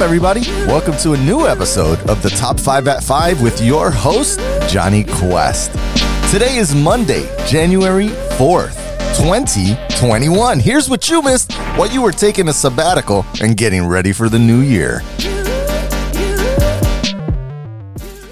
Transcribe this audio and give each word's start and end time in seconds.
everybody? 0.00 0.40
Welcome 0.66 0.96
to 0.98 1.12
a 1.12 1.16
new 1.18 1.46
episode 1.46 1.98
of 2.08 2.22
the 2.22 2.30
Top 2.30 2.58
5 2.58 2.88
at 2.88 3.04
5 3.04 3.42
with 3.42 3.60
your 3.60 3.90
host, 3.90 4.40
Johnny 4.68 5.04
Quest. 5.04 5.72
Today 6.32 6.56
is 6.56 6.74
Monday, 6.74 7.28
January 7.46 8.08
4th, 8.38 8.76
2021. 9.18 10.58
Here's 10.58 10.88
what 10.88 11.08
you 11.10 11.20
missed 11.22 11.52
while 11.76 11.88
you 11.90 12.00
were 12.00 12.12
taking 12.12 12.48
a 12.48 12.52
sabbatical 12.52 13.26
and 13.42 13.56
getting 13.56 13.86
ready 13.86 14.12
for 14.12 14.28
the 14.30 14.38
new 14.38 14.60
year. 14.60 15.02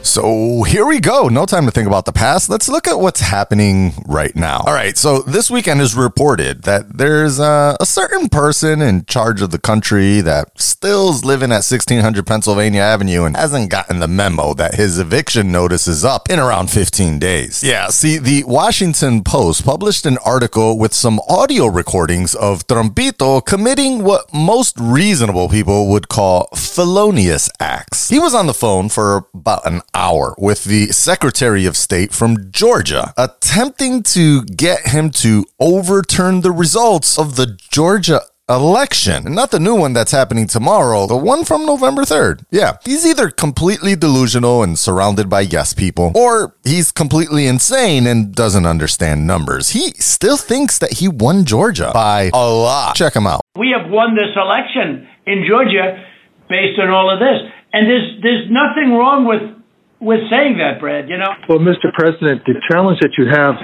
So 0.08 0.62
here 0.62 0.86
we 0.86 1.00
go. 1.00 1.28
No 1.28 1.44
time 1.44 1.66
to 1.66 1.70
think 1.70 1.86
about 1.86 2.06
the 2.06 2.12
past. 2.12 2.48
Let's 2.48 2.66
look 2.66 2.88
at 2.88 2.98
what's 2.98 3.20
happening 3.20 3.92
right 4.06 4.34
now. 4.34 4.60
All 4.66 4.72
right. 4.72 4.96
So 4.96 5.20
this 5.20 5.50
weekend 5.50 5.82
is 5.82 5.94
reported 5.94 6.62
that 6.62 6.96
there's 6.96 7.38
a, 7.38 7.76
a 7.78 7.84
certain 7.84 8.30
person 8.30 8.80
in 8.80 9.04
charge 9.04 9.42
of 9.42 9.50
the 9.50 9.58
country 9.58 10.22
that 10.22 10.58
still's 10.58 11.26
living 11.26 11.50
at 11.50 11.60
1600 11.68 12.26
Pennsylvania 12.26 12.80
Avenue 12.80 13.24
and 13.24 13.36
hasn't 13.36 13.70
gotten 13.70 13.98
the 13.98 14.08
memo 14.08 14.54
that 14.54 14.76
his 14.76 14.98
eviction 14.98 15.52
notice 15.52 15.86
is 15.86 16.06
up 16.06 16.30
in 16.30 16.38
around 16.38 16.70
15 16.70 17.18
days. 17.18 17.62
Yeah. 17.62 17.88
See, 17.88 18.16
the 18.16 18.44
Washington 18.44 19.22
Post 19.22 19.66
published 19.66 20.06
an 20.06 20.16
article 20.24 20.78
with 20.78 20.94
some 20.94 21.20
audio 21.28 21.66
recordings 21.66 22.34
of 22.34 22.66
Trumpito 22.66 23.44
committing 23.44 24.04
what 24.04 24.32
most 24.32 24.74
reasonable 24.80 25.50
people 25.50 25.90
would 25.90 26.08
call 26.08 26.48
felonious 26.54 27.50
acts. 27.60 28.08
He 28.08 28.18
was 28.18 28.34
on 28.34 28.46
the 28.46 28.54
phone 28.54 28.88
for 28.88 29.26
about 29.34 29.66
an 29.66 29.82
hour 29.98 30.34
with 30.38 30.64
the 30.64 30.86
Secretary 30.86 31.66
of 31.66 31.76
State 31.76 32.12
from 32.12 32.52
Georgia, 32.52 33.12
attempting 33.16 34.04
to 34.04 34.44
get 34.44 34.88
him 34.88 35.10
to 35.10 35.44
overturn 35.58 36.42
the 36.42 36.52
results 36.52 37.18
of 37.18 37.34
the 37.34 37.58
Georgia 37.70 38.20
election. 38.48 39.34
Not 39.34 39.50
the 39.50 39.58
new 39.58 39.74
one 39.74 39.92
that's 39.92 40.12
happening 40.12 40.46
tomorrow, 40.46 41.06
the 41.06 41.16
one 41.16 41.44
from 41.44 41.66
November 41.66 42.02
3rd. 42.02 42.44
Yeah, 42.50 42.76
he's 42.84 43.04
either 43.04 43.28
completely 43.28 43.96
delusional 43.96 44.62
and 44.62 44.78
surrounded 44.78 45.28
by 45.28 45.40
yes 45.40 45.74
people, 45.74 46.12
or 46.14 46.54
he's 46.64 46.92
completely 46.92 47.46
insane 47.46 48.06
and 48.06 48.32
doesn't 48.34 48.66
understand 48.66 49.26
numbers. 49.26 49.70
He 49.70 49.90
still 49.98 50.36
thinks 50.36 50.78
that 50.78 50.94
he 50.94 51.08
won 51.08 51.44
Georgia 51.44 51.90
by 51.92 52.30
a 52.32 52.48
lot. 52.48 52.94
Check 52.94 53.14
him 53.14 53.26
out. 53.26 53.40
We 53.58 53.74
have 53.76 53.90
won 53.90 54.14
this 54.14 54.30
election 54.36 55.08
in 55.26 55.44
Georgia 55.46 56.04
based 56.48 56.78
on 56.78 56.88
all 56.88 57.12
of 57.12 57.18
this. 57.18 57.52
And 57.72 57.86
there's 57.86 58.22
there's 58.22 58.50
nothing 58.50 58.94
wrong 58.94 59.26
with 59.26 59.57
with 60.00 60.20
saying 60.30 60.58
that, 60.58 60.80
Brad, 60.80 61.08
you 61.08 61.18
know? 61.18 61.32
Well, 61.48 61.58
Mr. 61.58 61.92
President, 61.92 62.42
the 62.46 62.54
challenge 62.70 63.00
that 63.00 63.18
you 63.18 63.26
have 63.30 63.58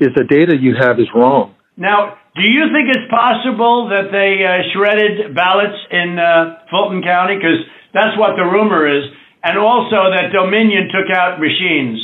is 0.00 0.14
the 0.14 0.24
data 0.24 0.54
you 0.54 0.74
have 0.78 0.98
is 0.98 1.08
wrong. 1.14 1.54
Now, 1.76 2.18
do 2.36 2.42
you 2.46 2.70
think 2.70 2.92
it's 2.92 3.10
possible 3.10 3.90
that 3.90 4.12
they 4.14 4.44
uh, 4.44 4.62
shredded 4.72 5.34
ballots 5.34 5.78
in 5.90 6.18
uh, 6.18 6.62
Fulton 6.70 7.02
County? 7.02 7.36
Because 7.36 7.64
that's 7.92 8.14
what 8.18 8.36
the 8.36 8.44
rumor 8.44 8.86
is. 8.86 9.04
And 9.42 9.58
also 9.58 10.12
that 10.12 10.30
Dominion 10.30 10.92
took 10.92 11.08
out 11.16 11.40
machines. 11.40 11.98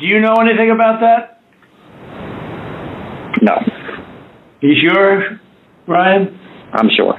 Do 0.00 0.06
you 0.06 0.20
know 0.20 0.34
anything 0.42 0.70
about 0.74 1.00
that? 1.00 1.40
No. 3.40 3.54
You 4.60 4.74
sure, 4.82 5.40
Ryan? 5.86 6.38
I'm 6.72 6.88
sure. 6.94 7.14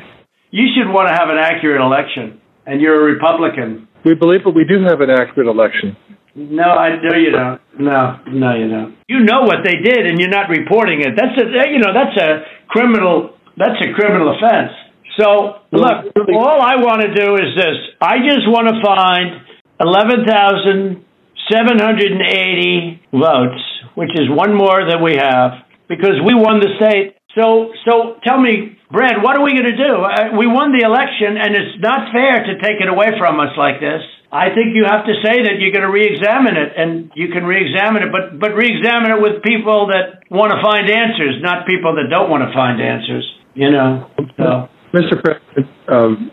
You 0.52 0.68
should 0.76 0.92
want 0.92 1.10
to 1.10 1.14
have 1.16 1.30
an 1.30 1.38
accurate 1.40 1.82
election, 1.82 2.40
and 2.66 2.82
you're 2.82 3.00
a 3.02 3.14
Republican. 3.14 3.88
We 4.06 4.16
believe 4.16 4.44
that 4.44 4.52
we 4.52 4.66
do 4.66 4.84
have 4.84 5.02
an 5.02 5.10
accurate 5.10 5.48
election. 5.48 5.96
No, 6.36 6.64
I 6.64 6.98
know 6.98 7.16
you 7.16 7.32
don't. 7.32 7.62
No, 7.80 8.20
no, 8.28 8.56
you 8.56 8.68
don't. 8.68 8.98
You 9.08 9.24
know 9.24 9.42
what 9.44 9.64
they 9.64 9.78
did, 9.84 10.08
and 10.08 10.20
you're 10.20 10.34
not 10.34 10.50
reporting 10.50 11.02
it. 11.02 11.14
That's 11.16 11.38
a, 11.38 11.46
you 11.70 11.80
know, 11.80 11.94
that's 11.94 12.18
a 12.18 12.44
criminal. 12.68 13.38
That's 13.56 13.80
a 13.82 13.94
criminal 13.94 14.34
offense. 14.34 14.74
So 15.20 15.62
look, 15.72 16.10
all 16.34 16.60
I 16.60 16.82
want 16.82 17.06
to 17.06 17.14
do 17.14 17.36
is 17.36 17.54
this. 17.56 17.78
I 18.02 18.18
just 18.26 18.50
want 18.50 18.68
to 18.68 18.82
find 18.82 19.46
eleven 19.80 20.26
thousand 20.26 21.06
seven 21.52 21.78
hundred 21.78 22.12
and 22.12 22.26
eighty 22.26 23.02
votes, 23.14 23.62
which 23.94 24.10
is 24.16 24.26
one 24.28 24.58
more 24.58 24.90
than 24.90 25.04
we 25.04 25.14
have, 25.22 25.70
because 25.88 26.18
we 26.26 26.34
won 26.34 26.60
the 26.60 26.74
state. 26.82 27.16
So, 27.36 27.74
so 27.86 28.22
tell 28.22 28.38
me, 28.38 28.78
Brad, 28.94 29.26
what 29.26 29.38
are 29.38 29.44
we 29.44 29.58
going 29.58 29.74
to 29.74 29.78
do? 29.78 29.94
Uh, 30.06 30.38
we 30.38 30.46
won 30.46 30.70
the 30.70 30.86
election, 30.86 31.34
and 31.34 31.58
it's 31.58 31.82
not 31.82 32.14
fair 32.14 32.46
to 32.46 32.54
take 32.62 32.78
it 32.78 32.86
away 32.86 33.10
from 33.18 33.42
us 33.42 33.58
like 33.58 33.82
this. 33.82 34.06
I 34.30 34.54
think 34.54 34.78
you 34.78 34.86
have 34.86 35.06
to 35.06 35.14
say 35.22 35.46
that 35.46 35.58
you're 35.58 35.74
going 35.74 35.86
to 35.86 35.94
re-examine 35.94 36.58
it, 36.58 36.74
and 36.78 37.10
you 37.14 37.30
can 37.30 37.46
re-examine 37.46 38.06
it, 38.06 38.10
but 38.10 38.38
but 38.38 38.54
re-examine 38.54 39.14
it 39.14 39.22
with 39.22 39.42
people 39.42 39.90
that 39.94 40.26
want 40.30 40.54
to 40.54 40.62
find 40.62 40.90
answers, 40.90 41.38
not 41.42 41.66
people 41.66 41.98
that 41.98 42.10
don't 42.10 42.30
want 42.30 42.42
to 42.46 42.54
find 42.54 42.82
answers. 42.82 43.26
You 43.54 43.70
know. 43.70 44.10
So. 44.38 44.70
Mr. 44.94 45.18
President, 45.18 45.70
um, 45.90 46.30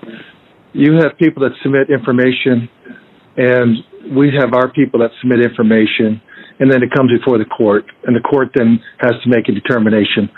you 0.72 1.00
have 1.00 1.16
people 1.16 1.44
that 1.44 1.52
submit 1.62 1.88
information, 1.88 2.68
and 3.36 4.16
we 4.16 4.32
have 4.36 4.52
our 4.52 4.68
people 4.72 5.00
that 5.00 5.12
submit 5.20 5.40
information, 5.40 6.20
and 6.60 6.72
then 6.72 6.82
it 6.82 6.92
comes 6.92 7.12
before 7.12 7.36
the 7.36 7.48
court, 7.48 7.84
and 8.04 8.16
the 8.16 8.20
court 8.20 8.52
then 8.54 8.80
has 9.00 9.12
to 9.24 9.28
make 9.28 9.48
a 9.48 9.52
determination 9.52 10.28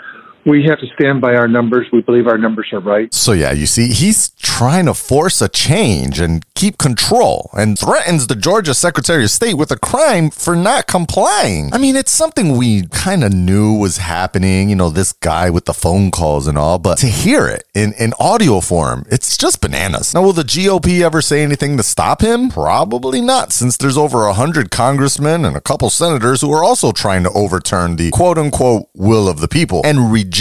we 0.45 0.63
have 0.65 0.79
to 0.79 0.87
stand 0.99 1.21
by 1.21 1.35
our 1.35 1.47
numbers. 1.47 1.87
We 1.91 2.01
believe 2.01 2.27
our 2.27 2.37
numbers 2.37 2.67
are 2.73 2.79
right. 2.79 3.13
So, 3.13 3.31
yeah, 3.31 3.51
you 3.51 3.65
see, 3.65 3.93
he's 3.93 4.29
trying 4.31 4.85
to 4.85 4.93
force 4.93 5.41
a 5.41 5.47
change 5.47 6.19
and 6.19 6.45
keep 6.53 6.77
control 6.77 7.49
and 7.53 7.79
threatens 7.79 8.27
the 8.27 8.35
Georgia 8.35 8.73
Secretary 8.73 9.23
of 9.23 9.31
State 9.31 9.55
with 9.55 9.71
a 9.71 9.77
crime 9.77 10.29
for 10.29 10.55
not 10.55 10.87
complying. 10.87 11.73
I 11.73 11.77
mean, 11.77 11.95
it's 11.95 12.11
something 12.11 12.57
we 12.57 12.87
kind 12.87 13.23
of 13.23 13.33
knew 13.33 13.77
was 13.77 13.97
happening, 13.97 14.69
you 14.69 14.75
know, 14.75 14.89
this 14.89 15.13
guy 15.13 15.49
with 15.49 15.65
the 15.65 15.73
phone 15.73 16.11
calls 16.11 16.47
and 16.47 16.57
all, 16.57 16.77
but 16.77 16.97
to 16.99 17.07
hear 17.07 17.47
it 17.47 17.63
in, 17.73 17.93
in 17.93 18.13
audio 18.19 18.59
form, 18.59 19.05
it's 19.09 19.37
just 19.37 19.61
bananas. 19.61 20.13
Now, 20.13 20.23
will 20.23 20.33
the 20.33 20.43
GOP 20.43 21.01
ever 21.01 21.21
say 21.21 21.41
anything 21.41 21.77
to 21.77 21.83
stop 21.83 22.21
him? 22.21 22.49
Probably 22.49 23.21
not, 23.21 23.53
since 23.53 23.77
there's 23.77 23.97
over 23.97 24.25
a 24.25 24.33
hundred 24.33 24.71
congressmen 24.71 25.45
and 25.45 25.55
a 25.55 25.61
couple 25.61 25.89
senators 25.89 26.41
who 26.41 26.51
are 26.51 26.63
also 26.63 26.91
trying 26.91 27.23
to 27.23 27.31
overturn 27.31 27.95
the 27.95 28.11
quote 28.11 28.37
unquote 28.37 28.89
will 28.93 29.29
of 29.29 29.39
the 29.39 29.47
people 29.47 29.81
and 29.85 30.11
reject 30.11 30.32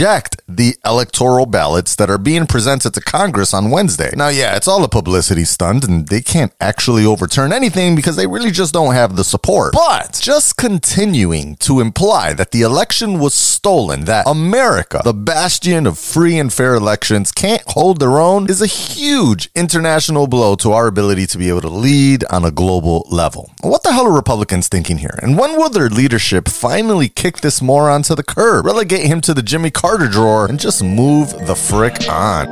the 0.48 0.74
electoral 0.86 1.44
ballots 1.44 1.96
that 1.96 2.08
are 2.08 2.18
being 2.18 2.46
presented 2.46 2.94
to 2.94 3.00
Congress 3.00 3.52
on 3.52 3.70
Wednesday. 3.70 4.10
Now, 4.16 4.28
yeah, 4.28 4.56
it's 4.56 4.66
all 4.66 4.82
a 4.84 4.88
publicity 4.88 5.44
stunt 5.44 5.84
and 5.84 6.08
they 6.08 6.22
can't 6.22 6.52
actually 6.60 7.04
overturn 7.04 7.52
anything 7.52 7.94
because 7.94 8.16
they 8.16 8.26
really 8.26 8.50
just 8.50 8.72
don't 8.72 8.94
have 8.94 9.16
the 9.16 9.24
support. 9.24 9.74
But 9.74 10.18
just 10.22 10.56
continuing 10.56 11.56
to 11.56 11.80
imply 11.80 12.32
that 12.32 12.52
the 12.52 12.62
election 12.62 13.18
was 13.18 13.34
stolen, 13.34 14.06
that 14.06 14.26
America, 14.26 15.02
the 15.04 15.12
bastion 15.12 15.86
of 15.86 15.98
free 15.98 16.38
and 16.38 16.52
fair 16.52 16.74
elections, 16.74 17.30
can't 17.30 17.62
hold 17.66 18.00
their 18.00 18.18
own 18.18 18.48
is 18.48 18.62
a 18.62 18.66
huge 18.66 19.50
international 19.54 20.26
blow 20.26 20.54
to 20.56 20.72
our 20.72 20.86
ability 20.86 21.26
to 21.26 21.38
be 21.38 21.48
able 21.48 21.60
to 21.60 21.68
lead 21.68 22.24
on 22.30 22.44
a 22.44 22.50
global 22.50 23.06
level. 23.10 23.50
What 23.60 23.82
the 23.82 23.92
hell 23.92 24.06
are 24.06 24.12
Republicans 24.12 24.68
thinking 24.68 24.98
here? 24.98 25.18
And 25.22 25.38
when 25.38 25.56
will 25.56 25.68
their 25.68 25.88
leadership 25.88 26.48
finally 26.48 27.08
kick 27.08 27.40
this 27.40 27.60
moron 27.60 28.02
to 28.04 28.14
the 28.14 28.22
curb, 28.22 28.64
relegate 28.64 29.06
him 29.06 29.20
to 29.22 29.34
the 29.34 29.42
Jimmy 29.42 29.70
Carter 29.82 30.06
drawer, 30.06 30.46
and 30.46 30.60
just 30.60 30.80
move 30.84 31.30
the 31.44 31.56
frick 31.56 32.08
on? 32.08 32.46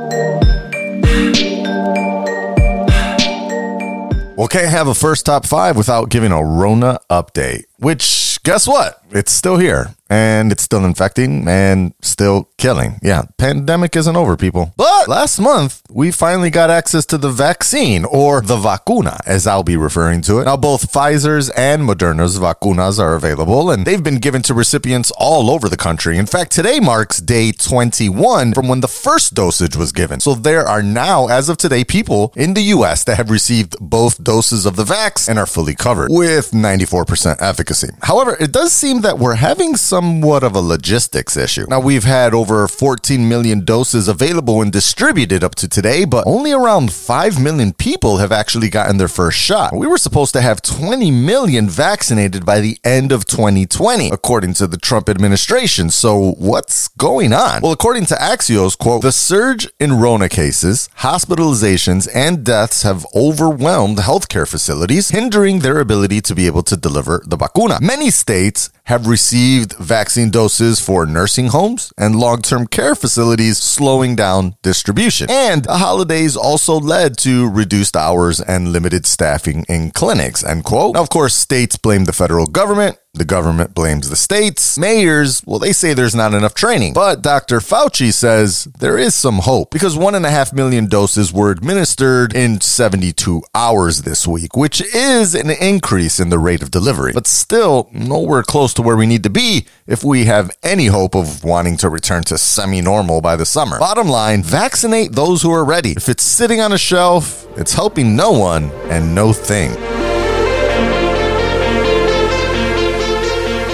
Well, 4.35 4.49
can't 4.49 4.67
have 4.67 4.89
a 4.89 4.93
first 4.93 5.25
top 5.25 5.45
five 5.45 5.77
without 5.77 6.09
giving 6.09 6.33
a 6.33 6.43
Rona 6.43 6.99
update, 7.09 7.67
which 7.77 8.37
guess 8.43 8.67
what? 8.67 9.01
It's 9.11 9.31
still 9.31 9.55
here 9.55 9.95
and 10.09 10.51
it's 10.51 10.61
still 10.61 10.83
infecting 10.83 11.47
and 11.47 11.93
still 12.01 12.49
killing. 12.61 12.99
Yeah, 13.01 13.23
pandemic 13.39 13.95
isn't 13.95 14.15
over, 14.15 14.37
people. 14.37 14.71
But 14.77 15.07
last 15.07 15.39
month, 15.39 15.81
we 15.89 16.11
finally 16.11 16.51
got 16.51 16.69
access 16.69 17.07
to 17.07 17.17
the 17.17 17.31
vaccine 17.31 18.05
or 18.05 18.39
the 18.39 18.55
vacuna, 18.55 19.19
as 19.25 19.47
I'll 19.47 19.63
be 19.63 19.75
referring 19.75 20.21
to 20.23 20.37
it. 20.39 20.45
Now, 20.45 20.57
both 20.57 20.91
Pfizer's 20.91 21.49
and 21.49 21.81
Moderna's 21.81 22.37
vacunas 22.37 22.99
are 22.99 23.15
available 23.15 23.71
and 23.71 23.83
they've 23.83 24.03
been 24.03 24.19
given 24.19 24.43
to 24.43 24.53
recipients 24.53 25.11
all 25.17 25.49
over 25.49 25.67
the 25.67 25.75
country. 25.75 26.19
In 26.19 26.27
fact, 26.27 26.51
today 26.51 26.79
marks 26.79 27.17
day 27.17 27.51
21 27.51 28.53
from 28.53 28.67
when 28.67 28.81
the 28.81 28.87
first 28.87 29.33
dosage 29.33 29.75
was 29.75 29.91
given. 29.91 30.19
So 30.19 30.35
there 30.35 30.67
are 30.67 30.83
now, 30.83 31.29
as 31.29 31.49
of 31.49 31.57
today, 31.57 31.83
people 31.83 32.31
in 32.35 32.53
the 32.53 32.75
US 32.75 33.03
that 33.05 33.17
have 33.17 33.31
received 33.31 33.75
both 33.81 34.23
doses 34.23 34.67
of 34.67 34.75
the 34.75 34.83
vax 34.83 35.27
and 35.27 35.39
are 35.39 35.47
fully 35.47 35.73
covered 35.73 36.09
with 36.11 36.51
94% 36.51 37.41
efficacy. 37.41 37.89
However, 38.03 38.37
it 38.39 38.51
does 38.51 38.71
seem 38.71 39.01
that 39.01 39.17
we're 39.17 39.41
having 39.49 39.75
somewhat 39.75 40.43
of 40.43 40.55
a 40.55 40.61
logistics 40.61 41.35
issue. 41.35 41.65
Now, 41.67 41.79
we've 41.79 42.03
had 42.03 42.35
over 42.35 42.50
14 42.67 43.27
million 43.27 43.65
doses 43.65 44.07
available 44.07 44.61
and 44.61 44.71
distributed 44.71 45.43
up 45.43 45.55
to 45.55 45.67
today, 45.67 46.05
but 46.05 46.25
only 46.27 46.51
around 46.51 46.91
5 46.91 47.41
million 47.41 47.73
people 47.73 48.17
have 48.17 48.31
actually 48.31 48.69
gotten 48.69 48.97
their 48.97 49.07
first 49.07 49.37
shot. 49.37 49.73
We 49.73 49.87
were 49.87 49.97
supposed 49.97 50.33
to 50.33 50.41
have 50.41 50.61
20 50.61 51.11
million 51.11 51.69
vaccinated 51.69 52.45
by 52.45 52.59
the 52.59 52.77
end 52.83 53.11
of 53.11 53.25
2020, 53.25 54.09
according 54.09 54.53
to 54.55 54.67
the 54.67 54.77
Trump 54.77 55.09
administration. 55.09 55.89
So, 55.89 56.31
what's 56.37 56.87
going 56.89 57.33
on? 57.33 57.61
Well, 57.61 57.71
according 57.71 58.05
to 58.07 58.15
Axios, 58.15 58.77
quote, 58.77 59.01
the 59.01 59.11
surge 59.11 59.67
in 59.79 59.93
Rona 59.93 60.29
cases, 60.29 60.89
hospitalizations, 60.99 62.07
and 62.13 62.43
deaths 62.43 62.83
have 62.83 63.05
overwhelmed 63.15 63.97
healthcare 63.99 64.47
facilities, 64.47 65.09
hindering 65.09 65.59
their 65.59 65.79
ability 65.79 66.21
to 66.21 66.35
be 66.35 66.47
able 66.47 66.63
to 66.63 66.77
deliver 66.77 67.23
the 67.25 67.37
vacuna. 67.37 67.79
Many 67.81 68.09
states 68.11 68.69
have 68.85 69.07
received 69.07 69.73
vaccine 69.77 70.29
doses 70.29 70.79
for 70.79 71.05
nursing 71.05 71.47
homes 71.47 71.93
and 71.97 72.15
long 72.15 72.40
long 72.41 72.59
term 72.59 72.67
care 72.67 72.95
facilities, 72.95 73.57
slowing 73.57 74.15
down 74.15 74.55
distribution. 74.63 75.29
And 75.29 75.65
the 75.65 75.77
holidays 75.77 76.35
also 76.35 76.79
led 76.79 77.17
to 77.19 77.49
reduced 77.49 77.95
hours 77.95 78.41
and 78.41 78.71
limited 78.71 79.05
staffing 79.05 79.65
in 79.69 79.91
clinics, 79.91 80.43
end 80.43 80.63
quote. 80.63 80.95
Now, 80.95 81.01
of 81.01 81.09
course, 81.09 81.35
states 81.35 81.77
blame 81.77 82.05
the 82.05 82.13
federal 82.13 82.47
government 82.47 82.97
the 83.13 83.25
government 83.25 83.75
blames 83.75 84.09
the 84.09 84.15
states. 84.15 84.77
Mayors, 84.77 85.43
well, 85.45 85.59
they 85.59 85.73
say 85.73 85.93
there's 85.93 86.15
not 86.15 86.33
enough 86.33 86.53
training. 86.53 86.93
But 86.93 87.21
Dr. 87.21 87.59
Fauci 87.59 88.13
says 88.13 88.65
there 88.79 88.97
is 88.97 89.13
some 89.13 89.39
hope 89.39 89.69
because 89.69 89.97
one 89.97 90.15
and 90.15 90.25
a 90.25 90.29
half 90.29 90.53
million 90.53 90.87
doses 90.87 91.33
were 91.33 91.51
administered 91.51 92.33
in 92.33 92.61
72 92.61 93.43
hours 93.53 94.03
this 94.03 94.25
week, 94.25 94.55
which 94.55 94.81
is 94.95 95.35
an 95.35 95.49
increase 95.49 96.19
in 96.21 96.29
the 96.29 96.39
rate 96.39 96.61
of 96.63 96.71
delivery, 96.71 97.11
but 97.13 97.27
still 97.27 97.89
nowhere 97.91 98.43
close 98.43 98.73
to 98.75 98.81
where 98.81 98.95
we 98.95 99.05
need 99.05 99.23
to 99.23 99.29
be 99.29 99.65
if 99.87 100.03
we 100.05 100.25
have 100.25 100.49
any 100.63 100.85
hope 100.85 101.13
of 101.13 101.43
wanting 101.43 101.75
to 101.77 101.89
return 101.89 102.23
to 102.23 102.37
semi 102.37 102.79
normal 102.79 103.19
by 103.19 103.35
the 103.35 103.45
summer. 103.45 103.77
Bottom 103.77 104.07
line, 104.07 104.41
vaccinate 104.41 105.11
those 105.11 105.41
who 105.41 105.51
are 105.51 105.65
ready. 105.65 105.91
If 105.91 106.07
it's 106.07 106.23
sitting 106.23 106.61
on 106.61 106.71
a 106.71 106.77
shelf, 106.77 107.45
it's 107.57 107.73
helping 107.73 108.15
no 108.15 108.31
one 108.31 108.71
and 108.89 109.13
no 109.13 109.33
thing. 109.33 109.90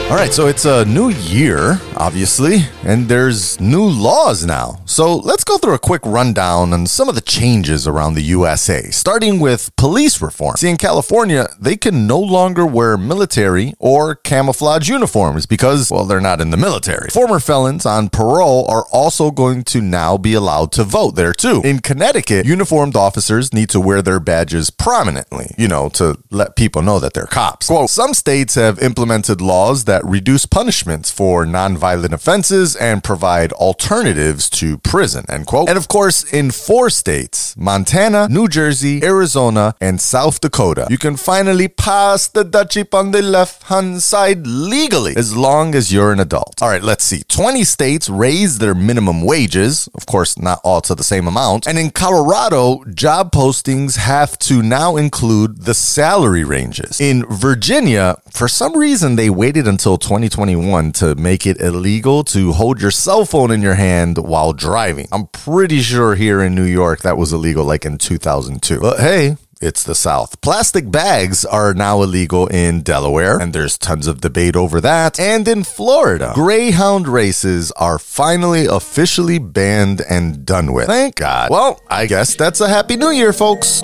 All 0.10 0.16
right, 0.16 0.34
so 0.34 0.48
it's 0.48 0.64
a 0.64 0.86
new 0.86 1.10
year, 1.10 1.82
obviously, 1.98 2.66
and 2.84 3.10
there's 3.10 3.60
new 3.60 3.84
laws 3.84 4.46
now. 4.46 4.80
So 4.86 5.16
let's 5.16 5.44
go 5.44 5.58
through 5.58 5.74
a 5.74 5.80
quick 5.80 6.06
rundown 6.06 6.74
on 6.74 6.86
some 6.86 7.10
of 7.10 7.16
the 7.16 7.22
changes 7.22 7.88
around 7.88 8.14
the 8.14 8.22
USA, 8.22 8.90
starting 8.92 9.40
with 9.40 9.76
police 9.76 10.22
reform. 10.22 10.56
See, 10.56 10.70
in 10.70 10.78
California, 10.78 11.48
they 11.60 11.76
can 11.76 12.08
no 12.08 12.20
longer 12.20 12.66
wear 12.66 12.98
military 12.98 13.74
or 13.80 14.16
camouflage 14.16 14.88
uniforms 14.88 15.46
because, 15.46 15.92
well, 15.92 16.06
they're 16.06 16.22
not 16.22 16.40
in 16.40 16.52
the 16.52 16.58
military. 16.58 17.10
Former 17.10 17.40
felons 17.40 17.86
on 17.86 18.10
parole 18.10 18.66
are 18.70 18.86
also 18.92 19.32
going 19.32 19.64
to 19.66 19.82
now 19.82 20.18
be 20.18 20.34
allowed 20.34 20.72
to 20.74 20.84
vote 20.84 21.16
there 21.16 21.34
too. 21.34 21.62
In 21.66 21.80
Connecticut, 21.80 22.46
uniformed 22.46 22.96
officers 22.96 23.54
need 23.54 23.70
to 23.72 23.80
wear 23.80 24.02
their 24.02 24.20
badges 24.20 24.70
prominently, 24.70 25.54
you 25.58 25.68
know, 25.68 25.90
to 25.90 26.18
let 26.30 26.56
people 26.56 26.82
know 26.82 27.00
that 27.00 27.14
they're 27.14 27.26
cops. 27.26 27.68
Quote, 27.68 27.90
some 27.90 28.14
states 28.14 28.56
have 28.56 28.80
implemented 28.80 29.42
laws 29.42 29.86
that 29.86 30.06
reduce 30.06 30.46
punishments 30.46 31.10
for 31.12 31.46
nonviolent 31.46 31.87
offenses 31.96 32.76
and 32.76 33.04
provide 33.04 33.52
alternatives 33.54 34.50
to 34.50 34.78
prison, 34.78 35.26
end 35.28 35.48
quote. 35.48 35.68
And 35.68 35.78
of 35.78 35.88
course, 35.88 36.24
in 36.32 36.52
four 36.52 36.90
states, 36.90 37.56
Montana, 37.58 38.28
New 38.30 38.48
Jersey, 38.48 39.04
Arizona, 39.04 39.76
and 39.82 40.00
South 40.00 40.40
Dakota, 40.40 40.88
you 40.90 40.98
can 40.98 41.18
finally 41.18 41.68
pass 41.68 42.28
the 42.28 42.44
Dutch 42.44 42.78
on 42.94 43.12
the 43.12 43.24
left 43.24 43.64
hand 43.64 44.04
side 44.04 44.46
legally 44.46 45.16
as 45.18 45.36
long 45.36 45.74
as 45.74 45.92
you're 45.92 46.12
an 46.12 46.20
adult. 46.20 46.62
All 46.62 46.70
right, 46.70 46.84
let's 46.84 47.04
see. 47.04 47.24
20 47.28 47.64
states 47.64 48.08
raised 48.08 48.60
their 48.60 48.76
minimum 48.76 49.24
wages, 49.24 49.90
of 49.96 50.06
course, 50.06 50.38
not 50.38 50.60
all 50.64 50.82
to 50.82 50.94
the 50.94 51.04
same 51.04 51.28
amount. 51.28 51.66
And 51.68 51.80
in 51.80 51.90
Colorado, 51.90 52.84
job 52.86 53.32
postings 53.32 53.98
have 53.98 54.38
to 54.40 54.62
now 54.62 54.96
include 54.96 55.64
the 55.66 55.74
salary 55.74 56.44
ranges. 56.44 57.02
In 57.02 57.26
Virginia, 57.26 58.18
for 58.30 58.48
some 58.48 58.78
reason, 58.78 59.16
they 59.16 59.32
waited 59.32 59.68
until 59.68 59.88
until 59.88 59.98
2021 60.00 60.92
to 60.92 61.16
make 61.16 61.46
it 61.46 61.62
illegal 61.62 61.77
to 61.84 62.54
hold 62.54 62.82
your 62.82 62.92
cell 62.92 63.26
phone 63.26 63.52
in 63.52 63.62
your 63.62 63.76
hand 63.76 64.18
while 64.18 64.54
driving. 64.54 65.08
I'm 65.12 65.28
pretty 65.28 65.82
sure 65.82 66.16
here 66.16 66.42
in 66.42 66.56
New 66.56 66.64
York 66.66 67.02
that 67.02 67.18
was 67.18 67.34
illegal 67.34 67.66
like 67.66 67.86
in 67.86 67.98
2002. 67.98 68.80
But 68.80 69.00
hey, 69.00 69.38
it's 69.62 69.84
the 69.84 69.96
South. 69.96 70.40
Plastic 70.42 70.92
bags 70.92 71.44
are 71.46 71.74
now 71.74 72.02
illegal 72.04 72.48
in 72.48 72.82
Delaware, 72.82 73.40
and 73.40 73.54
there's 73.54 73.78
tons 73.78 74.06
of 74.06 74.22
debate 74.22 74.56
over 74.56 74.80
that. 74.82 75.20
And 75.20 75.48
in 75.48 75.64
Florida, 75.64 76.32
Greyhound 76.36 77.08
races 77.08 77.72
are 77.72 77.98
finally 77.98 78.66
officially 78.66 79.40
banned 79.40 80.02
and 80.02 80.46
done 80.46 80.74
with. 80.74 80.88
Thank 80.88 81.16
God. 81.16 81.50
Well, 81.50 81.82
I 81.90 82.06
guess 82.06 82.36
that's 82.36 82.62
a 82.62 82.68
Happy 82.70 82.98
New 82.98 83.10
Year, 83.12 83.34
folks. 83.34 83.82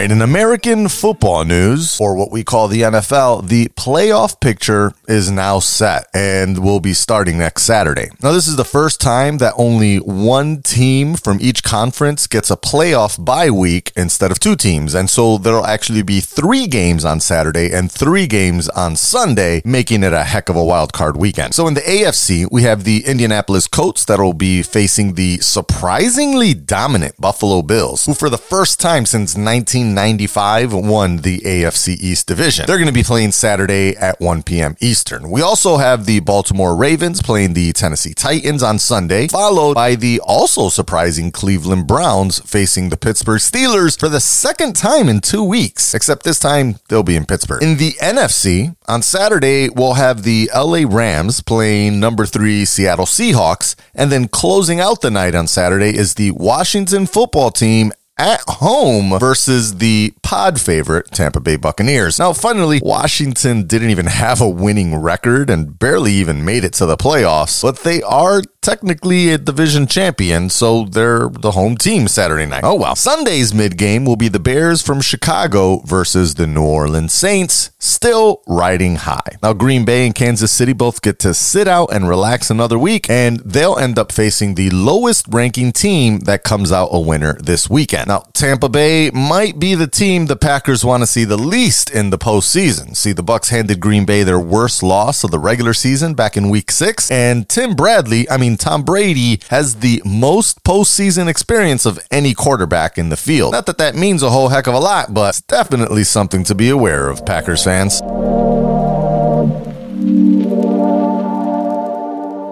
Right, 0.00 0.10
in 0.10 0.22
American 0.22 0.88
football 0.88 1.44
news, 1.44 2.00
or 2.00 2.14
what 2.14 2.30
we 2.30 2.42
call 2.42 2.68
the 2.68 2.82
NFL, 2.82 3.48
the 3.48 3.68
playoff 3.68 4.40
picture 4.40 4.92
is 5.08 5.30
now 5.30 5.58
set 5.58 6.06
and 6.14 6.64
will 6.64 6.80
be 6.80 6.94
starting 6.94 7.38
next 7.38 7.64
Saturday. 7.64 8.08
Now, 8.22 8.32
this 8.32 8.48
is 8.48 8.56
the 8.56 8.64
first 8.64 9.00
time 9.00 9.38
that 9.38 9.52
only 9.56 9.98
one 9.98 10.62
team 10.62 11.14
from 11.14 11.38
each 11.40 11.62
conference 11.62 12.26
gets 12.26 12.50
a 12.50 12.56
playoff 12.56 13.22
bye 13.22 13.50
week 13.50 13.92
instead 13.94 14.30
of 14.30 14.40
two 14.40 14.56
teams. 14.56 14.94
And 14.94 15.10
so 15.10 15.36
there'll 15.36 15.66
actually 15.66 16.02
be 16.02 16.20
three 16.20 16.66
games 16.66 17.04
on 17.04 17.20
Saturday 17.20 17.70
and 17.70 17.92
three 17.92 18.26
games 18.26 18.68
on 18.70 18.96
Sunday, 18.96 19.60
making 19.64 20.02
it 20.02 20.12
a 20.12 20.24
heck 20.24 20.48
of 20.48 20.56
a 20.56 20.64
wild 20.64 20.92
card 20.92 21.16
weekend. 21.16 21.54
So 21.54 21.66
in 21.68 21.74
the 21.74 21.80
AFC, 21.80 22.46
we 22.50 22.62
have 22.62 22.84
the 22.84 23.04
Indianapolis 23.04 23.66
Colts 23.66 24.04
that'll 24.06 24.32
be 24.32 24.62
facing 24.62 25.14
the 25.14 25.38
surprisingly 25.38 26.54
dominant 26.54 27.20
Buffalo 27.20 27.60
Bills, 27.60 28.06
who 28.06 28.14
for 28.14 28.30
the 28.30 28.38
first 28.38 28.80
time 28.80 29.04
since 29.04 29.36
19 29.36 29.89
1995 29.94 30.72
won 30.72 31.18
the 31.18 31.38
AFC 31.40 31.96
East 32.00 32.26
Division. 32.26 32.66
They're 32.66 32.78
going 32.78 32.86
to 32.86 32.92
be 32.92 33.02
playing 33.02 33.32
Saturday 33.32 33.96
at 33.96 34.20
1 34.20 34.42
p.m. 34.42 34.76
Eastern. 34.80 35.30
We 35.30 35.42
also 35.42 35.76
have 35.76 36.06
the 36.06 36.20
Baltimore 36.20 36.76
Ravens 36.76 37.22
playing 37.22 37.54
the 37.54 37.72
Tennessee 37.72 38.14
Titans 38.14 38.62
on 38.62 38.78
Sunday, 38.78 39.28
followed 39.28 39.74
by 39.74 39.94
the 39.94 40.20
also 40.24 40.68
surprising 40.68 41.30
Cleveland 41.30 41.86
Browns 41.86 42.40
facing 42.40 42.88
the 42.88 42.96
Pittsburgh 42.96 43.40
Steelers 43.40 43.98
for 43.98 44.08
the 44.08 44.20
second 44.20 44.76
time 44.76 45.08
in 45.08 45.20
two 45.20 45.44
weeks, 45.44 45.94
except 45.94 46.22
this 46.22 46.38
time 46.38 46.76
they'll 46.88 47.02
be 47.02 47.16
in 47.16 47.26
Pittsburgh. 47.26 47.62
In 47.62 47.76
the 47.76 47.92
NFC, 48.00 48.74
on 48.88 49.02
Saturday, 49.02 49.68
we'll 49.68 49.94
have 49.94 50.22
the 50.22 50.50
LA 50.54 50.82
Rams 50.86 51.42
playing 51.42 52.00
number 52.00 52.26
three 52.26 52.64
Seattle 52.64 53.06
Seahawks, 53.06 53.74
and 53.94 54.10
then 54.10 54.28
closing 54.28 54.80
out 54.80 55.00
the 55.00 55.10
night 55.10 55.34
on 55.34 55.46
Saturday 55.46 55.96
is 55.96 56.14
the 56.14 56.30
Washington 56.32 57.06
football 57.06 57.50
team 57.50 57.92
at 58.20 58.42
home 58.46 59.18
versus 59.18 59.78
the 59.78 60.12
pod 60.22 60.60
favorite 60.60 61.10
Tampa 61.10 61.40
Bay 61.40 61.56
Buccaneers. 61.56 62.18
Now, 62.18 62.34
funnily, 62.34 62.78
Washington 62.82 63.66
didn't 63.66 63.88
even 63.88 64.06
have 64.06 64.42
a 64.42 64.48
winning 64.48 64.96
record 64.96 65.48
and 65.48 65.78
barely 65.78 66.12
even 66.12 66.44
made 66.44 66.62
it 66.62 66.74
to 66.74 66.84
the 66.84 66.98
playoffs, 66.98 67.62
but 67.62 67.78
they 67.78 68.02
are 68.02 68.42
technically 68.60 69.30
a 69.30 69.38
division 69.38 69.86
champion, 69.86 70.50
so 70.50 70.84
they're 70.84 71.30
the 71.30 71.52
home 71.52 71.78
team 71.78 72.06
Saturday 72.06 72.44
night. 72.44 72.60
Oh 72.62 72.74
well. 72.74 72.94
Sunday's 72.94 73.54
mid 73.54 73.78
game 73.78 74.04
will 74.04 74.16
be 74.16 74.28
the 74.28 74.38
Bears 74.38 74.82
from 74.82 75.00
Chicago 75.00 75.78
versus 75.86 76.34
the 76.34 76.46
New 76.46 76.62
Orleans 76.62 77.14
Saints, 77.14 77.70
still 77.78 78.42
riding 78.46 78.96
high. 78.96 79.38
Now, 79.42 79.54
Green 79.54 79.86
Bay 79.86 80.04
and 80.04 80.14
Kansas 80.14 80.52
City 80.52 80.74
both 80.74 81.00
get 81.00 81.18
to 81.20 81.32
sit 81.32 81.66
out 81.66 81.90
and 81.90 82.06
relax 82.06 82.50
another 82.50 82.78
week, 82.78 83.08
and 83.08 83.40
they'll 83.40 83.78
end 83.78 83.98
up 83.98 84.12
facing 84.12 84.56
the 84.56 84.68
lowest 84.68 85.26
ranking 85.30 85.72
team 85.72 86.18
that 86.20 86.44
comes 86.44 86.70
out 86.70 86.90
a 86.92 87.00
winner 87.00 87.38
this 87.40 87.70
weekend. 87.70 88.09
Now, 88.10 88.24
Tampa 88.32 88.68
Bay 88.68 89.12
might 89.12 89.60
be 89.60 89.76
the 89.76 89.86
team 89.86 90.26
the 90.26 90.34
Packers 90.34 90.84
want 90.84 91.04
to 91.04 91.06
see 91.06 91.22
the 91.22 91.36
least 91.36 91.90
in 91.90 92.10
the 92.10 92.18
postseason. 92.18 92.96
See, 92.96 93.12
the 93.12 93.22
Bucks 93.22 93.50
handed 93.50 93.78
Green 93.78 94.04
Bay 94.04 94.24
their 94.24 94.40
worst 94.40 94.82
loss 94.82 95.22
of 95.22 95.30
the 95.30 95.38
regular 95.38 95.72
season 95.72 96.14
back 96.14 96.36
in 96.36 96.50
week 96.50 96.72
six, 96.72 97.08
and 97.08 97.48
Tim 97.48 97.76
Bradley, 97.76 98.28
I 98.28 98.36
mean, 98.36 98.56
Tom 98.56 98.82
Brady 98.82 99.40
has 99.50 99.76
the 99.76 100.02
most 100.04 100.64
postseason 100.64 101.28
experience 101.28 101.86
of 101.86 102.04
any 102.10 102.34
quarterback 102.34 102.98
in 102.98 103.10
the 103.10 103.16
field. 103.16 103.52
Not 103.52 103.66
that 103.66 103.78
that 103.78 103.94
means 103.94 104.24
a 104.24 104.30
whole 104.30 104.48
heck 104.48 104.66
of 104.66 104.74
a 104.74 104.80
lot, 104.80 105.14
but 105.14 105.28
it's 105.28 105.42
definitely 105.42 106.02
something 106.02 106.42
to 106.42 106.54
be 106.56 106.68
aware 106.68 107.08
of, 107.08 107.24
Packers 107.24 107.62
fans. 107.62 108.02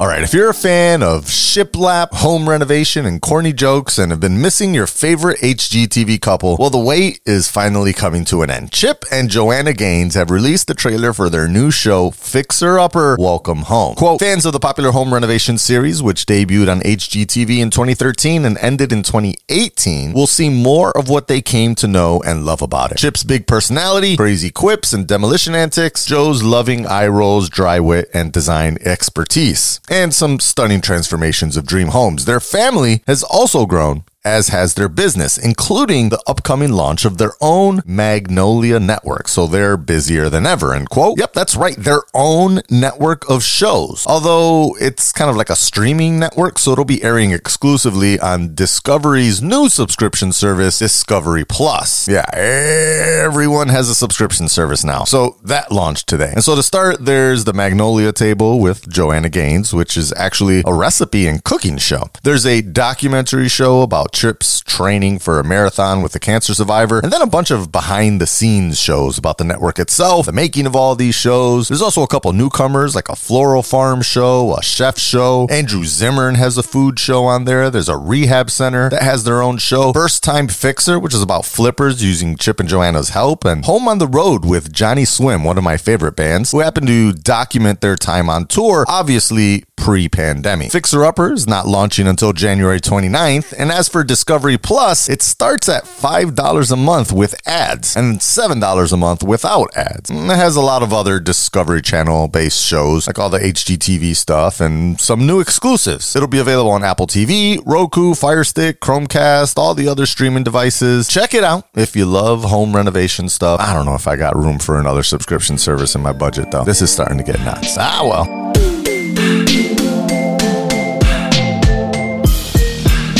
All 0.01 0.07
right, 0.07 0.23
if 0.23 0.33
you're 0.33 0.51
a 0.51 0.55
fan 0.55 1.03
of 1.03 1.25
shiplap, 1.25 2.13
home 2.13 2.49
renovation, 2.49 3.05
and 3.05 3.21
corny 3.21 3.53
jokes 3.53 3.99
and 3.99 4.13
have 4.13 4.21
been 4.21 4.41
missing 4.41 4.73
your 4.73 4.87
favorite 4.87 5.41
HGTV 5.41 6.21
couple, 6.21 6.57
well, 6.57 6.71
the 6.71 6.79
wait 6.79 7.19
is 7.27 7.51
finally 7.51 7.93
coming 7.93 8.25
to 8.27 8.43
an 8.43 8.49
end. 8.49 8.71
Chip 8.71 9.05
and 9.11 9.29
Joanna 9.29 9.73
Gaines 9.73 10.15
have 10.15 10.31
released 10.31 10.69
the 10.69 10.75
trailer 10.75 11.13
for 11.13 11.29
their 11.29 11.49
new 11.49 11.73
show, 11.73 12.13
Fixer 12.13 12.79
Upper 12.79 13.17
Welcome 13.19 13.63
Home. 13.63 13.97
Quote, 13.97 14.21
fans 14.21 14.47
of 14.47 14.53
the 14.53 14.61
popular 14.61 14.93
home 14.93 15.13
renovation 15.13 15.59
series, 15.59 16.01
which 16.01 16.27
debuted 16.27 16.71
on 16.71 16.79
HGTV 16.83 17.59
in 17.59 17.71
2013 17.71 18.45
and 18.45 18.57
ended 18.59 18.93
in 18.93 19.03
2018, 19.03 20.13
will 20.13 20.29
see 20.29 20.49
more 20.49 20.97
of 20.97 21.09
what 21.09 21.27
they 21.27 21.43
came 21.43 21.75
to 21.75 21.89
know 21.89 22.23
and 22.23 22.47
love 22.47 22.63
about 22.63 22.93
it. 22.93 22.99
Chip's 22.99 23.25
big 23.25 23.49
personality, 23.49 24.17
crazy 24.17 24.51
quips, 24.51 24.93
and 24.93 25.09
demolition 25.09 25.57
antics, 25.57 26.07
Joe's 26.07 26.45
loving 26.45 26.87
eye 26.87 27.09
rolls, 27.09 27.49
dry 27.49 27.81
wit, 27.81 28.09
and 28.15 28.33
design 28.33 28.79
expertise 28.83 29.81
and 29.91 30.15
some 30.15 30.41
stunning 30.41 30.81
transformations 30.81 31.57
of 31.57 31.67
dream 31.67 31.89
homes. 31.89 32.25
Their 32.25 32.41
family 32.41 33.03
has 33.07 33.23
also 33.23 33.67
grown 33.67 34.05
as 34.29 34.49
has 34.49 34.75
their 34.75 34.91
business, 34.91 35.39
including 35.39 36.11
the 36.11 36.23
upcoming 36.27 36.73
launch 36.73 37.05
of 37.07 37.17
their 37.17 37.33
own 37.41 37.81
Magnolia 37.87 38.79
network. 38.79 39.27
So 39.27 39.47
they're 39.47 39.79
busier 39.79 40.29
than 40.29 40.45
ever. 40.45 40.75
And 40.75 40.89
quote, 40.89 41.19
yep, 41.19 41.33
that's 41.33 41.57
right, 41.57 41.77
their 41.77 42.03
own 42.13 42.61
network 42.71 43.29
of 43.31 43.43
shows. 43.43 44.05
Although 44.07 44.77
it's 44.81 45.13
kind 45.13 45.31
of 45.31 45.37
like 45.37 45.49
a 45.49 45.57
streaming 45.57 46.19
network, 46.19 46.59
so 46.59 46.73
it'll 46.73 46.85
be 46.85 47.03
airing 47.03 47.33
exclusively 47.33 48.21
on 48.21 48.55
Discovery's 48.55 49.41
new 49.41 49.69
subscription 49.71 50.33
service, 50.33 50.79
Discovery 50.79 51.47
Plus. 51.47 52.07
Yeah, 52.07 52.27
everyone 52.35 53.69
has 53.69 53.89
a 53.89 53.95
subscription 53.95 54.49
service 54.49 54.85
now. 54.85 55.05
So 55.05 55.39
that 55.45 55.73
launched 55.73 56.07
today. 56.07 56.33
And 56.35 56.45
so 56.45 56.55
to 56.55 56.63
start, 56.63 57.05
there's 57.05 57.45
the 57.45 57.55
Magnolia 57.55 58.13
table 58.13 58.61
with 58.61 58.89
Joanna 58.91 59.31
Gaines, 59.31 59.73
which 59.73 59.97
is 59.97 60.13
actually 60.15 60.63
a 60.67 60.75
recipe 60.75 61.27
and 61.27 61.43
cooking 61.43 61.79
show. 61.79 62.11
There's 62.23 62.45
a 62.45 62.61
documentary 62.61 63.49
show 63.49 63.81
about 63.81 64.18
Chip's 64.19 64.63
training 64.63 65.21
for 65.21 65.39
a 65.39 65.45
marathon 65.45 66.03
with 66.03 66.13
a 66.17 66.19
cancer 66.19 66.53
survivor, 66.53 66.99
and 66.99 67.13
then 67.13 67.23
a 67.23 67.27
bunch 67.27 67.53
of 67.53 67.71
behind 67.71 68.21
the 68.21 68.27
scenes 68.27 68.81
shows 68.81 69.17
about 69.17 69.39
the 69.39 69.45
network 69.45 69.79
itself, 69.79 70.27
the 70.27 70.33
making 70.33 70.67
of 70.67 70.75
all 70.75 70.97
these 70.97 71.15
shows. 71.15 71.69
There's 71.69 71.81
also 71.81 72.03
a 72.03 72.09
couple 72.09 72.33
newcomers 72.33 72.97
like 72.97 73.09
a 73.09 73.15
floral 73.15 73.63
farm 73.63 74.03
show, 74.03 74.57
a 74.57 74.61
chef 74.61 74.99
show. 74.99 75.47
Andrew 75.49 75.85
Zimmern 75.85 76.35
has 76.35 76.59
a 76.59 76.65
food 76.65 76.99
show 76.99 77.27
on 77.27 77.45
there. 77.45 77.71
There's 77.71 77.89
a 77.89 77.97
rehab 77.97 78.51
center 78.51 78.91
that 78.91 79.03
has 79.03 79.23
their 79.23 79.41
own 79.41 79.57
show. 79.59 79.93
First 79.93 80.25
Time 80.25 80.49
Fixer, 80.49 80.99
which 80.99 81.15
is 81.15 81.23
about 81.23 81.45
flippers 81.45 82.03
using 82.03 82.37
Chip 82.37 82.59
and 82.59 82.69
Joanna's 82.69 83.11
help, 83.11 83.45
and 83.45 83.65
Home 83.67 83.87
on 83.87 83.99
the 83.99 84.09
Road 84.09 84.45
with 84.45 84.73
Johnny 84.73 85.05
Swim, 85.05 85.45
one 85.45 85.59
of 85.59 85.63
my 85.63 85.77
favorite 85.77 86.17
bands, 86.17 86.51
who 86.51 86.59
happen 86.59 86.87
to 86.87 87.13
document 87.13 87.81
their 87.81 87.95
time 87.95 88.29
on 88.29 88.47
tour, 88.47 88.85
obviously 88.89 89.63
pre 89.77 90.09
pandemic. 90.09 90.73
Fixer 90.73 91.05
Upper 91.05 91.33
is 91.33 91.47
not 91.47 91.69
launching 91.69 92.09
until 92.09 92.33
January 92.33 92.81
29th, 92.81 93.55
and 93.57 93.71
as 93.71 93.89
for 93.89 94.08
Discovery 94.09 94.57
Plus, 94.57 95.09
it 95.09 95.21
starts 95.21 95.69
at 95.69 95.85
$5 95.85 96.73
a 96.73 96.77
month 96.77 97.13
with 97.13 97.35
ads 97.47 97.95
and 97.95 98.19
$7 98.19 98.93
a 98.93 98.97
month 98.97 99.23
without 99.23 99.69
ads. 99.77 100.11
It 100.11 100.17
has 100.17 100.57
a 100.57 100.63
lot 100.63 100.83
of 100.83 100.93
other 100.95 101.21
Discovery 101.21 101.83
Channel 101.83 102.27
based 102.29 102.65
shows, 102.65 103.07
like 103.07 103.19
all 103.19 103.29
the 103.29 103.39
HGTV 103.39 104.17
stuff, 104.17 104.61
and 104.61 104.99
some 104.99 105.27
new 105.27 105.41
exclusives. 105.41 106.17
It'll 106.17 106.27
be 106.27 106.39
available 106.39 106.71
on 106.71 106.83
Apple 106.83 107.07
TV, 107.07 107.63
Roku, 107.67 108.15
Fire 108.15 108.45
Stick, 108.45 108.81
Chromecast, 108.81 109.59
all 109.59 109.75
the 109.75 109.89
other 109.89 110.07
streaming 110.07 110.43
devices. 110.43 111.07
Check 111.07 111.35
it 111.35 111.45
out 111.45 111.69
if 111.75 111.95
you 111.95 112.07
love 112.07 112.45
home 112.45 112.75
renovation 112.75 113.29
stuff. 113.29 113.61
I 113.61 113.75
don't 113.75 113.85
know 113.85 113.95
if 113.95 114.09
I 114.09 114.17
got 114.17 114.35
room 114.35 114.59
for 114.59 114.81
another 114.81 115.03
subscription 115.03 115.59
service 115.59 115.95
in 115.95 116.03
my 116.03 116.15
budget, 116.15 116.51
though. 116.51 116.65
This 116.65 116.81
is 116.81 116.91
starting 116.91 117.19
to 117.19 117.25
get 117.25 117.39
nuts. 117.41 117.77
Ah, 117.79 118.01
well. 118.03 118.78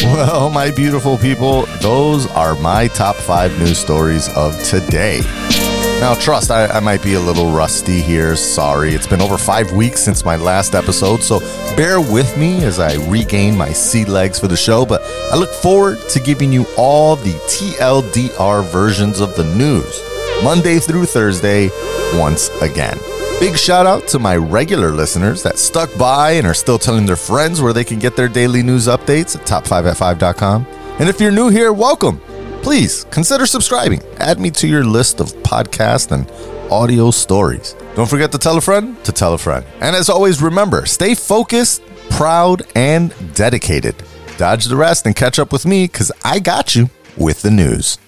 Well, 0.09 0.49
my 0.49 0.71
beautiful 0.71 1.19
people, 1.19 1.67
those 1.81 2.27
are 2.29 2.55
my 2.57 2.89
top 2.89 3.15
five 3.15 3.57
news 3.59 3.79
stories 3.79 4.29
of 4.35 4.61
today. 4.65 5.21
Now, 6.01 6.15
trust, 6.15 6.51
I, 6.51 6.67
I, 6.67 6.81
might 6.81 7.03
be 7.03 7.15
a 7.15 7.21
little 7.21 7.53
rusty 7.53 8.01
here. 8.01 8.35
Sorry. 8.35 8.95
It's 8.95 9.07
been 9.07 9.21
over 9.21 9.37
five 9.37 9.71
weeks 9.73 10.01
since 10.01 10.25
my 10.25 10.37
last 10.37 10.75
episode, 10.75 11.23
so 11.23 11.41
bear 11.77 12.01
with 12.01 12.37
me 12.39 12.65
as 12.65 12.81
I 12.81 12.95
regain 13.09 13.57
my 13.57 13.73
sea 13.73 14.07
legs 14.07 14.39
for 14.39 14.49
the 14.49 14.57
show. 14.57 14.87
But 14.87 15.03
I 15.31 15.37
look 15.37 15.53
forward 15.53 16.01
to 16.09 16.21
giving 16.21 16.53
you 16.53 16.67
all 16.77 17.15
the 17.15 17.35
TLDR 17.47 18.65
versions 18.65 19.21
of 19.21 19.37
the 19.37 19.45
news, 19.45 20.03
Monday 20.43 20.79
through 20.79 21.05
Thursday, 21.05 21.69
once 22.19 22.49
again. 22.63 22.99
Big 23.41 23.57
shout 23.57 23.87
out 23.87 24.09
to 24.09 24.19
my 24.19 24.37
regular 24.37 24.91
listeners 24.91 25.43
that 25.45 25.59
stuck 25.59 25.97
by 25.97 26.33
and 26.33 26.47
are 26.47 26.55
still 26.55 26.79
telling 26.79 27.07
their 27.07 27.17
friends 27.17 27.63
where 27.63 27.73
they 27.73 27.85
can 27.85 27.99
get 27.99 28.17
their 28.17 28.29
daily 28.29 28.63
news 28.63 28.89
updates 28.89 29.37
at 29.37 29.47
top5at5.com. 29.47 30.67
And 30.99 31.09
if 31.09 31.21
you're 31.21 31.31
new 31.31 31.49
here, 31.49 31.73
welcome 31.73 32.21
please 32.69 33.05
consider 33.05 33.47
subscribing. 33.47 34.03
Add 34.19 34.39
me 34.39 34.51
to 34.51 34.69
your 34.69 34.85
list 34.85 35.21
of 35.21 35.33
podcasts 35.37 36.13
and 36.13 36.31
audio 36.71 37.11
stories. 37.11 37.75
Don't 37.95 38.11
forget 38.11 38.31
to 38.33 38.39
tell 38.39 38.59
a 38.59 38.61
friend 38.61 39.03
to 39.05 39.13
tell 39.13 39.33
a 39.33 39.39
friend. 39.39 39.65
And 39.81 39.97
as 39.97 40.11
always, 40.11 40.43
remember 40.43 40.85
stay 40.85 41.15
focused, 41.15 41.83
proud, 42.11 42.63
and 42.75 43.15
dedicated. 43.35 43.95
Dodge 44.37 44.67
the 44.67 44.77
rest 44.77 45.07
and 45.07 45.17
catch 45.17 45.39
up 45.39 45.51
with 45.51 45.65
me 45.65 45.85
because 45.85 46.13
I 46.25 46.41
got 46.41 46.77
you 46.77 46.91
with 47.17 47.43
the 47.43 47.51
news. 47.51 47.99